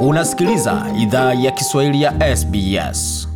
[0.00, 3.28] Unasikiliza idhaa ya Kiswahili ya SBS.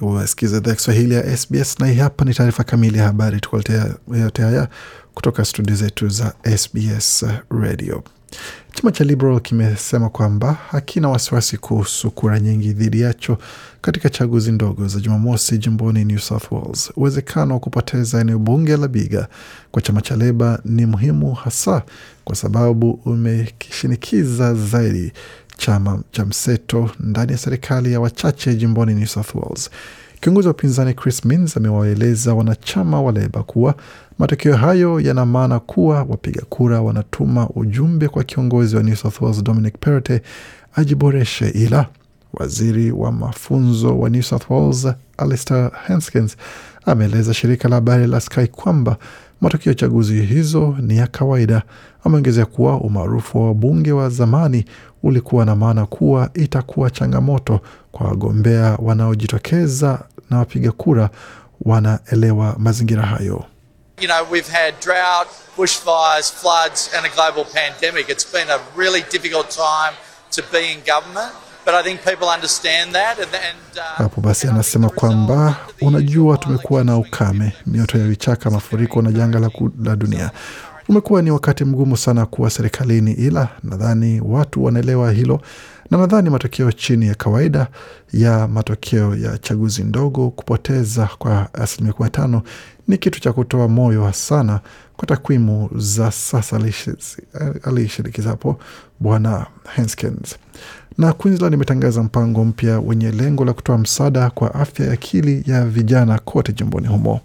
[0.00, 3.94] Wasikiza idhaa ya Kiswahili ya SBS na hii hapa ni taarifa kamili ya habari, tukuletea
[4.20, 4.68] yote haya
[5.14, 8.02] kutoka studio zetu za SBS Radio.
[8.74, 13.38] Chama cha Liberal kimesema kwamba hakina wasiwasi kuhusu kura nyingi dhidi yacho
[13.80, 16.92] katika chaguzi ndogo za Jumamosi jimboni New South Wales.
[16.96, 19.28] Uwezekano wa kupoteza eneo bunge la Biga
[19.70, 21.82] kwa chama cha Leba ni muhimu, hasa
[22.24, 25.12] kwa sababu umekishinikiza zaidi
[25.56, 29.70] chama cha mseto ndani ya serikali ya wachache jimboni New South Wales.
[30.24, 33.74] Kiongozi wa upinzani Chris Minns amewaeleza wanachama wa Leba kuwa
[34.18, 39.42] matokeo hayo yana maana kuwa wapiga kura wanatuma ujumbe kwa kiongozi wa New South Wales
[39.44, 40.22] Dominic Perrottet
[40.74, 41.86] ajiboreshe, ila
[42.32, 46.36] waziri wa mafunzo wa New South Wales Alistair Hanskins
[46.86, 48.96] ameeleza shirika la habari la Sky kwamba
[49.40, 51.62] matokeo ya chaguzi hizo ni ya kawaida.
[52.04, 54.64] Ameongezea kuwa umaarufu wa wabunge wa zamani
[55.02, 57.60] ulikuwa na maana kuwa itakuwa changamoto
[57.92, 61.10] kwa wagombea wanaojitokeza na wapiga kura
[61.60, 63.44] wanaelewa mazingira hayo.
[64.00, 68.08] You know, we've had drought, bushfires, floods, and a global pandemic.
[68.08, 69.94] It's been a really difficult time
[70.32, 71.32] to be in government,
[71.64, 73.18] but I think people understand that.
[73.18, 79.02] And, and, uh, Hapo basi anasema kwamba unajua, tumekuwa na ukame, mioto ya vichaka, mafuriko
[79.02, 79.50] na janga la,
[79.84, 80.30] la dunia.
[80.88, 85.40] Umekuwa ni wakati mgumu sana kuwa serikalini, ila nadhani watu wanaelewa hilo,
[85.90, 87.66] na nadhani matokeo chini ya kawaida
[88.12, 92.42] ya matokeo ya chaguzi ndogo, kupoteza kwa asilimia kumi na tano
[92.88, 94.60] ni kitu cha kutoa moyo sana
[94.96, 97.18] kwa takwimu za sasa, alishi-
[97.62, 98.58] alishirikiza hapo
[99.00, 100.36] Bwana Henskens
[100.98, 105.64] na Queensland imetangaza mpango mpya wenye lengo la kutoa msaada kwa afya ya akili ya
[105.64, 107.20] vijana kote jimboni humo.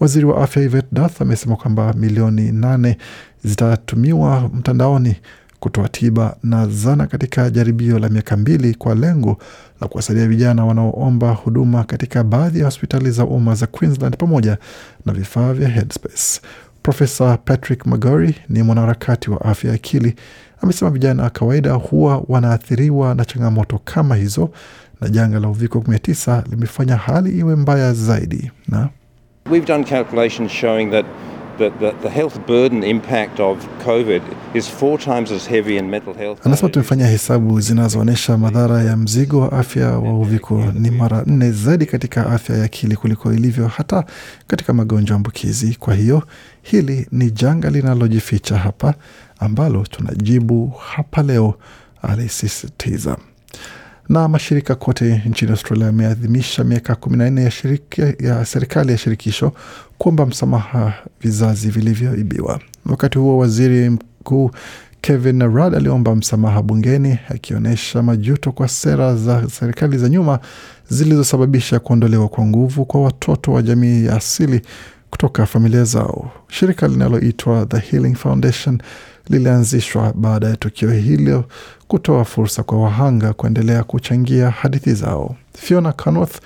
[0.00, 2.98] Waziri wa afya Yvette Dath amesema kwamba milioni nane
[3.44, 5.16] zitatumiwa mtandaoni
[5.60, 9.38] kutoa tiba na zana katika jaribio la miaka mbili kwa lengo
[9.80, 14.58] la kuwasaidia vijana wanaoomba huduma katika baadhi ya hospitali za umma za Queensland pamoja
[15.06, 16.40] na vifaa vya Headspace.
[16.88, 20.14] Profesa Patrick Magori ni mwanaharakati wa afya ya akili.
[20.62, 24.50] Amesema vijana wa kawaida huwa wanaathiriwa na changamoto kama hizo,
[25.00, 28.50] na janga la uviko 19 limefanya hali iwe mbaya zaidi.
[28.68, 28.88] Na
[29.50, 31.06] We've done calculations showing that
[31.58, 34.22] the, the, the health burden impact of COVID
[34.54, 36.46] is four times as heavy in mental health.
[36.46, 41.86] Anasema tumefanya hesabu zinazoonyesha madhara ya mzigo wa afya wa uviko ni mara nne zaidi
[41.86, 44.04] katika afya ya akili kuliko ilivyo hata
[44.46, 45.74] katika magonjwa ambukizi.
[45.80, 46.22] Kwa hiyo
[46.62, 48.94] hili ni janga linalojificha hapa
[49.38, 51.54] ambalo tunajibu hapa leo,
[52.02, 53.16] alisisitiza.
[54.08, 57.42] Na mashirika kote nchini Australia yameadhimisha miaka kumi na nne
[57.96, 59.52] ya, ya serikali ya shirikisho
[59.98, 62.60] kuomba msamaha vizazi vilivyoibiwa.
[62.86, 64.50] Wakati huo waziri mkuu
[65.00, 70.38] Kevin Rudd aliomba msamaha bungeni akionyesha majuto kwa sera za serikali za nyuma
[70.88, 74.60] zilizosababisha kuondolewa kwa nguvu kwa watoto wa jamii ya asili
[75.10, 76.30] kutoka familia zao.
[76.48, 78.78] Shirika linaloitwa The Healing Foundation
[79.28, 81.44] lilianzishwa baada ya tukio hilo
[81.88, 85.36] kutoa fursa kwa wahanga kuendelea kuchangia hadithi zao.
[85.58, 86.36] Fiona Canworth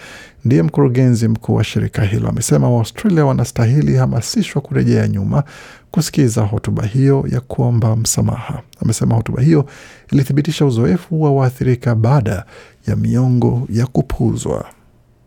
[0.44, 5.44] ndiye mkurugenzi mkuu wa shirika hilo, amesema Waaustralia wanastahili hamasishwa kurejea nyuma
[5.90, 8.62] kusikiza hotuba hiyo ya kuomba msamaha.
[8.82, 9.66] Amesema hotuba hiyo
[10.12, 12.44] ilithibitisha uzoefu wa waathirika baada
[12.86, 14.64] ya miongo ya kupuuzwa.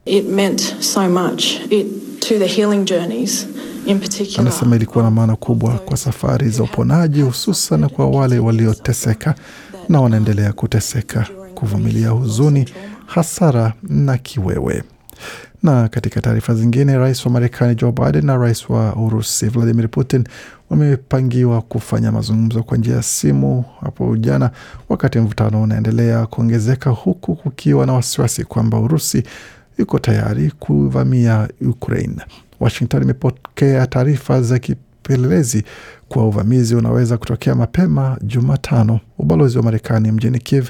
[0.06, 1.88] It meant so much it,
[2.20, 3.48] to the healing journeys
[3.86, 4.42] in particular.
[4.42, 9.36] Anasema ilikuwa na maana kubwa kwa safari za uponaji, hususan kwa wale walioteseka
[9.90, 12.70] na wanaendelea kuteseka, kuvumilia huzuni,
[13.06, 14.84] hasara na kiwewe.
[15.64, 20.24] Na katika taarifa zingine, rais wa Marekani Joe Biden na rais wa Urusi Vladimir Putin
[20.70, 24.52] wamepangiwa kufanya mazungumzo kwa njia ya simu hapo jana,
[24.90, 29.24] wakati mvutano unaendelea kuongezeka, huku kukiwa na wasiwasi kwamba Urusi
[29.78, 32.16] iko tayari kuvamia Ukraine.
[32.60, 34.60] Washington imepokea taarifa za
[35.06, 35.64] kipelelezi
[36.10, 39.00] kuwa uvamizi unaweza kutokea mapema Jumatano.
[39.20, 40.70] Ubalozi wa Marekani mjini Kiev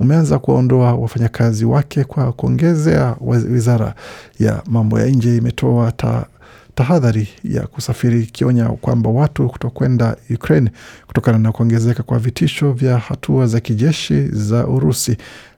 [0.00, 3.16] umeanza kuwaondoa wafanyakazi wake kwa kuongezea.
[3.20, 3.94] Wizara
[4.38, 6.26] ya mambo ya nje imetoa ta
[6.74, 10.70] tahadhari ya kusafiri ikionya kwamba watu kutokwenda Ukraine
[11.06, 15.16] kutokana na kuongezeka kwa vitisho vya hatua za kijeshi za Urusi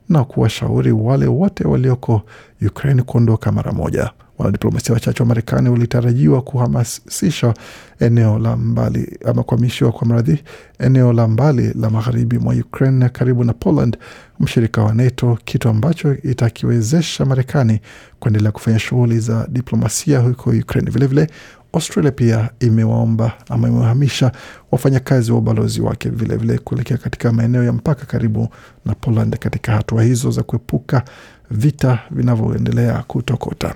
[0.09, 2.21] na kuwashauri wale wote walioko
[2.67, 4.11] Ukraine kuondoka mara moja.
[4.37, 7.53] Wanadiplomasia wachache wa Marekani walitarajiwa kuhamasisha
[7.99, 10.43] eneo la mbali ama kuhamishiwa kwa mradhi
[10.79, 13.97] eneo la mbali la magharibi mwa Ukraine karibu na Poland,
[14.39, 17.79] mshirika wa NATO, kitu ambacho itakiwezesha Marekani
[18.19, 20.91] kuendelea kufanya shughuli za diplomasia huko Ukraine.
[20.91, 21.27] Vilevile
[21.73, 24.31] Australia pia imewaomba ama imewahamisha
[24.71, 28.49] wafanyakazi wa ubalozi wake vilevile kuelekea katika maeneo ya mpaka karibu
[28.85, 31.03] na Poland katika hatua hizo za kuepuka
[31.51, 33.75] vita vinavyoendelea kutokota.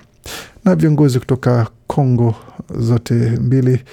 [0.65, 2.35] Na viongozi kutoka Kongo
[2.79, 3.83] zote mbili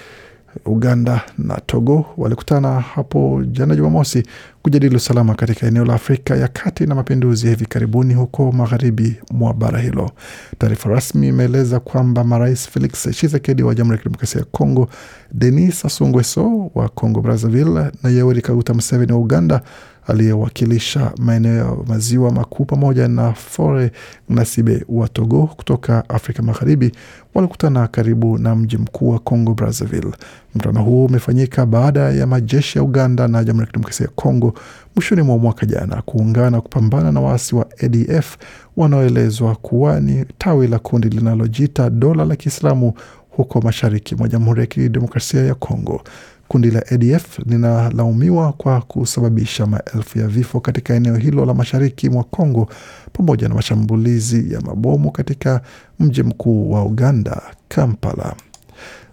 [0.66, 4.22] Uganda na Togo walikutana hapo jana Jumamosi
[4.62, 9.16] kujadili usalama katika eneo la Afrika ya kati na mapinduzi ya hivi karibuni huko magharibi
[9.30, 10.10] mwa bara hilo.
[10.58, 14.88] Taarifa rasmi imeeleza kwamba marais Felix Tshisekedi wa Jamhuri ya Kidemokrasia ya Kongo,
[15.32, 19.62] Denis Sassou wa Congo Brazzaville na Yoweri Kaguta Museveni wa Uganda
[20.08, 23.92] aliyewakilisha maeneo ya maziwa makuu pamoja na Fore
[24.28, 26.92] Nasibe wa Togo kutoka Afrika Magharibi
[27.34, 30.12] walikutana karibu na mji mkuu wa Congo Brazzaville.
[30.54, 34.54] Mkutano huo umefanyika baada ya majeshi ya Uganda na Jamhuri ya Kidemokrasia ya Kongo
[34.96, 38.36] mwishoni mwa mwaka jana kuungana kupambana na waasi wa ADF
[38.76, 42.92] wanaoelezwa kuwa ni tawi la kundi linalojiita dola la Kiislamu
[43.30, 46.02] huko mashariki mwa Jamhuri ya Kidemokrasia ya Kongo.
[46.48, 52.24] Kundi la ADF linalaumiwa kwa kusababisha maelfu ya vifo katika eneo hilo la mashariki mwa
[52.24, 52.68] Kongo
[53.12, 55.60] pamoja na mashambulizi ya mabomu katika
[56.00, 58.34] mji mkuu wa Uganda, Kampala.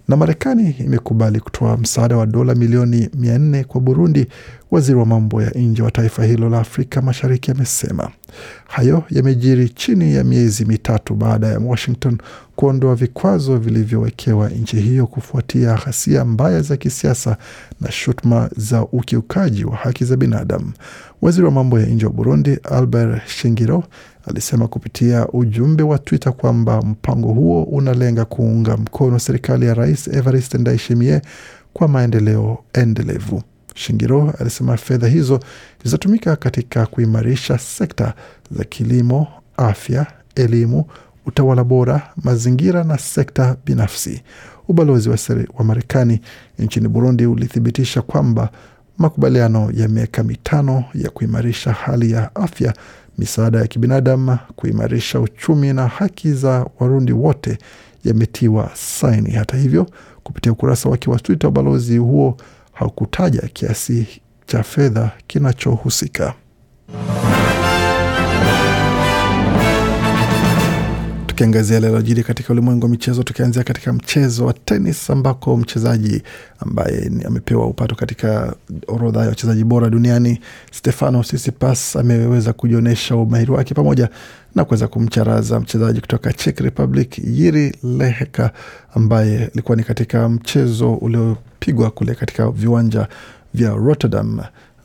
[0.07, 4.27] Na Marekani imekubali kutoa msaada wa dola milioni mia nne kwa Burundi.
[4.71, 8.09] Waziri wa mambo ya nje wa taifa hilo la Afrika Mashariki amesema
[8.67, 12.17] hayo yamejiri chini ya miezi mitatu baada ya Washington
[12.55, 17.37] kuondoa vikwazo vilivyowekewa nchi hiyo kufuatia ghasia mbaya za kisiasa
[17.81, 20.71] na shutuma za ukiukaji wa haki za binadamu.
[21.21, 23.83] Waziri wa mambo ya nje wa Burundi Albert Shingiro
[24.27, 30.57] alisema kupitia ujumbe wa Twitter kwamba mpango huo unalenga kuunga mkono serikali ya Rais Evariste
[30.57, 31.21] Ndayishimiye
[31.73, 33.43] kwa maendeleo endelevu.
[33.75, 35.39] Shingiro alisema fedha hizo
[35.83, 38.13] zitatumika katika kuimarisha sekta
[38.51, 39.27] za kilimo,
[39.57, 40.85] afya, elimu,
[41.25, 44.21] utawala bora, mazingira na sekta binafsi.
[44.67, 45.17] Ubalozi wa,
[45.57, 46.21] wa Marekani
[46.59, 48.49] nchini Burundi ulithibitisha kwamba
[48.97, 52.73] makubaliano ya miaka mitano ya kuimarisha hali ya afya,
[53.17, 57.57] misaada ya kibinadamu, kuimarisha uchumi na haki za Warundi wote
[58.03, 59.31] yametiwa saini.
[59.31, 59.87] Hata hivyo,
[60.23, 62.37] kupitia ukurasa wake wa Twitter, ubalozi huo
[62.73, 64.07] haukutaja kiasi
[64.45, 66.33] cha fedha kinachohusika.
[71.35, 76.21] Tukiangazia lilojiri katika ulimwengu wa michezo, tukianzia katika mchezo wa tenis ambako mchezaji
[76.59, 78.55] ambaye amepewa upato katika
[78.87, 80.39] orodha ya wachezaji bora duniani
[80.71, 84.09] Stefano Tsitsipas ameweza kujionyesha umahiri wake pamoja
[84.55, 88.51] na kuweza kumcharaza mchezaji kutoka Czech Republic Yiri Leheka
[88.93, 93.07] ambaye ilikuwa ni katika mchezo uliopigwa kule katika viwanja
[93.53, 94.39] vya Rotterdam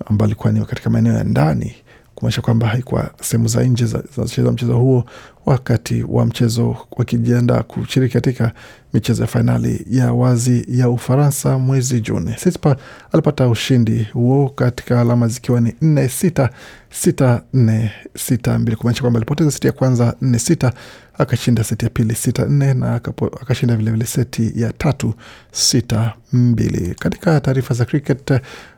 [0.06, 1.74] ambao alikuwa ni katika maeneo ya ndani
[2.20, 5.04] kumaanisha kwamba haikuwa sehemu za nje za mchezo huo,
[5.46, 8.52] wakati wa mchezo wakijiandaa kushiriki katika
[8.92, 12.32] michezo ya fainali ya wazi ya Ufaransa mwezi Juni.
[12.34, 12.76] Tsitsipas
[13.12, 16.50] alipata ushindi huo katika alama zikiwa ni nne sita
[16.90, 20.72] sita nne sita mbili, kumaanisha kwamba alipoteza seti ya kwanza nne sita
[21.18, 22.94] akashinda seti ya pili sita nne na
[23.40, 25.14] akashinda vilevile seti ya tatu
[25.52, 26.94] sita mbili.
[26.98, 28.32] Katika taarifa za cricket,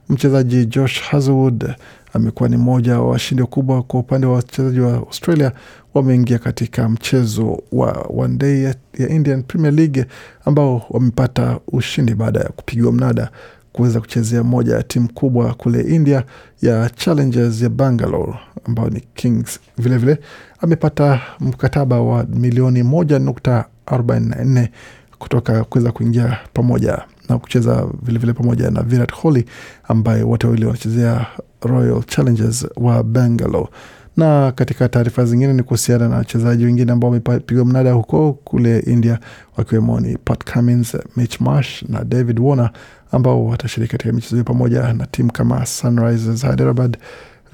[0.08, 1.74] mchezaji Josh Hazlewood
[2.12, 5.52] amekuwa ni mmoja wa washindi wakubwa kwa upande wa wachezaji wa Australia.
[5.94, 10.06] Wameingia katika mchezo wa one day ya, ya Indian Premier League
[10.44, 13.30] ambao wamepata ushindi baada ya kupigiwa mnada
[13.72, 16.24] kuweza kuchezea moja ya timu kubwa kule India
[16.62, 19.60] ya Challengers ya Bangalore ambayo ni Kings.
[19.78, 20.26] Vilevile vile,
[20.60, 24.70] amepata mkataba wa milioni moja nukta arobaini na nne
[25.18, 27.02] kutoka kuweza kuingia pamoja
[27.32, 29.44] na kucheza vilevile pamoja na Virat Kohli
[29.88, 31.26] ambaye wote wawili wanachezea
[31.62, 33.68] Royal Challengers wa Bangalore.
[34.16, 39.18] Na katika taarifa zingine ni kuhusiana na wachezaji wengine ambao wamepigwa mnada huko kule India,
[39.56, 42.70] wakiwemo ni Pat Cummins, Mitch Marsh na David Warner
[43.12, 46.96] ambao watashiriki katika michezo hiyo pamoja na timu kama Sunrisers Hyderabad,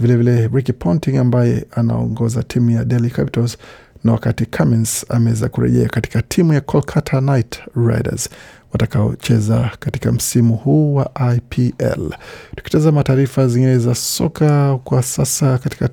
[0.00, 3.58] vilevile Ricky Ponting ambaye anaongoza timu ya Delhi Capitals
[4.04, 8.28] na wakati Cummins ameweza kurejea katika timu ya Kolkata Knight Riders
[8.72, 12.10] watakaocheza katika msimu huu wa IPL.
[12.56, 15.88] Tukitazama taarifa zingine za soka kwa sasa, katika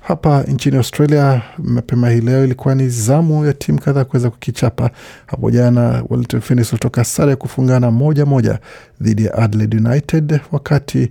[0.00, 4.90] hapa nchini Australia, mapema hii leo ilikuwa ni zamu ya timu kadhaa kuweza kukichapa.
[5.26, 8.58] Hapo jana Wellington Phoenix walitoka sare ya kufungana moja moja
[9.00, 11.10] dhidi ya Adelaide United, wakati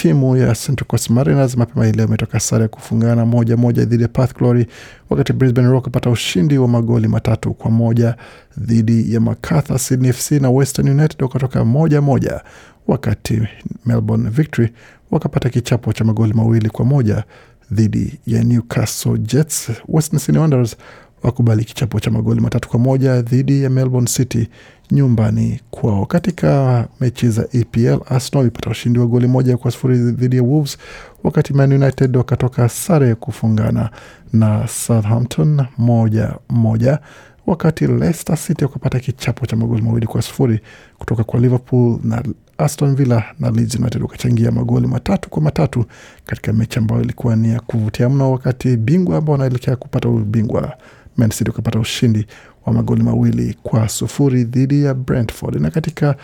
[0.00, 4.08] timu ya Central Coast Mariners mapema leo imetoka sare ya kufungana moja moja dhidi ya
[4.08, 4.66] Perth Glory,
[5.10, 8.16] wakati Brisbane Roar kupata ushindi wa magoli matatu kwa moja
[8.58, 9.78] dhidi ya Macarthur.
[9.78, 12.40] Sydney FC na Western United wakatoka moja moja,
[12.86, 13.42] wakati
[13.86, 14.68] Melbourne Victory
[15.10, 17.24] wakapata kichapo cha magoli mawili kwa moja
[17.72, 19.70] dhidi ya Newcastle Jets.
[19.88, 20.76] Western Sydney Wanderers
[21.22, 24.48] wakubali kichapo cha magoli matatu kwa moja dhidi ya Melbourne City
[24.90, 26.06] nyumbani kwao.
[26.06, 30.78] Katika mechi za EPL, Arsenal ilipata ushindi wa goli moja kwa sufuri dhidi ya Wolves,
[31.24, 33.90] wakati Man United wakatoka sare kufungana
[34.32, 36.98] na Southampton moja moja,
[37.46, 40.60] wakati Leicester City wakapata kichapo cha magoli mawili kwa sufuri
[40.98, 42.22] kutoka kwa Liverpool na
[42.58, 45.84] Aston Villa na Leeds United wakachangia magoli matatu kwa matatu
[46.26, 50.76] katika mechi ambayo ilikuwa ni ya kuvutia mno, wakati bingwa ambao wanaelekea kupata ubingwa
[51.16, 52.26] Man City wakapata ushindi
[52.66, 55.60] wa magoli mawili kwa sufuri dhidi ya Brentford.
[55.60, 56.16] Na katika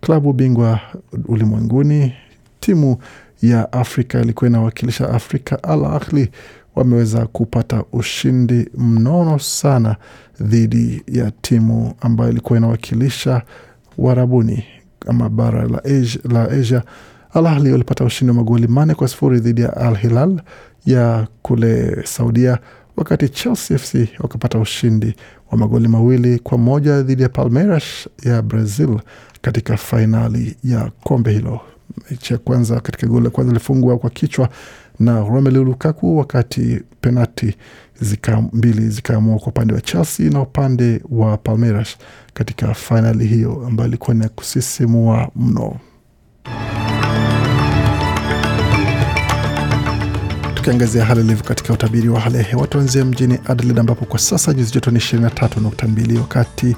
[0.00, 0.80] klabu bingwa
[1.28, 2.12] ulimwenguni,
[2.60, 2.96] timu
[3.42, 6.30] ya Afrika ilikuwa inawakilisha Afrika, Al Ahly
[6.74, 9.96] wameweza kupata ushindi mnono sana
[10.40, 13.42] dhidi ya timu ambayo ilikuwa inawakilisha
[13.98, 14.64] Warabuni
[15.06, 16.82] ama bara la Asia, la Asia.
[17.34, 20.40] Al Ahly walipata ushindi wa magoli manne kwa sufuri dhidi ya Al Hilal
[20.86, 22.58] ya kule Saudia,
[22.96, 25.14] wakati Chelsea FC wakapata ushindi
[25.50, 27.84] wa magoli mawili kwa moja dhidi ya Palmeiras
[28.24, 28.98] ya Brazil
[29.42, 31.60] katika fainali ya kombe hilo.
[32.10, 34.48] Mechi ya kwanza katika goli la kwanza ilifungwa kwa kichwa
[35.00, 37.54] na Romelu Lukaku, wakati penati
[38.00, 41.96] zika mbili zikaamua kwa upande wa Chelsea na upande wa Palmeiras
[42.34, 45.76] katika fainali hiyo ambayo ilikuwa ni kusisimua mno.
[50.62, 54.52] Tukiangazia hali ilivyo katika utabiri wa hali ya hewa, tuanzia mjini Adelaide ambapo kwa sasa
[54.52, 56.76] nyuzi joto ni 23.2, wakati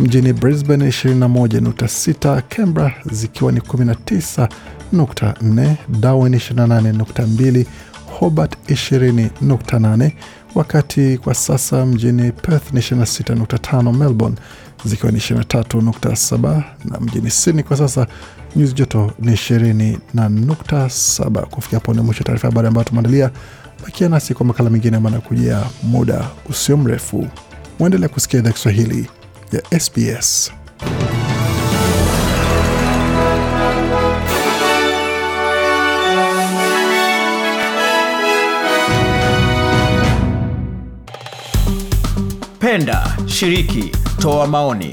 [0.00, 7.64] mjini Brisbane 21.6, Canberra zikiwa ni 19.4, Darwin 28.2,
[8.18, 10.10] Hobart 20.8,
[10.54, 14.36] wakati kwa sasa mjini Perth ni 26.5, Melbourne
[14.84, 18.06] zikiwa ni 23.7 na mjini Sydney kwa sasa
[18.56, 21.42] nyuzi joto ni 20 na nukta saba.
[21.42, 23.30] Kufikia hapo ni mwisho taarifa habari ambayo tumeandalia.
[23.84, 27.28] Bakia nasi kwa makala mengine ambayo anakujia muda usio mrefu.
[27.78, 29.10] Mwendelea kusikia idhaa Kiswahili
[29.52, 30.52] ya SBS.
[42.58, 44.92] Penda, shiriki, toa maoni.